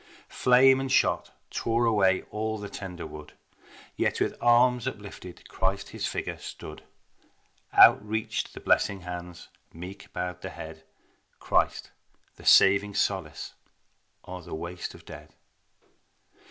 Flame 0.29 0.79
and 0.79 0.91
shot 0.91 1.29
tore 1.51 1.85
away 1.85 2.23
all 2.31 2.57
the 2.57 2.69
tender 2.69 3.05
wood, 3.05 3.33
Yet 3.95 4.19
with 4.19 4.35
arms 4.41 4.87
uplifted 4.87 5.47
Christ 5.47 5.89
His 5.89 6.07
Figure 6.07 6.39
stood; 6.39 6.81
Out 7.71 8.03
reached 8.03 8.55
the 8.55 8.61
blessing 8.61 9.01
hands, 9.01 9.49
meek 9.71 10.11
bowed 10.11 10.41
the 10.41 10.49
head, 10.49 10.83
Christ! 11.39 11.91
The 12.37 12.45
saving 12.47 12.95
solace 12.95 13.53
o'er 14.27 14.41
the 14.41 14.55
waste 14.55 14.95
of 14.95 15.05
dead. 15.05 15.35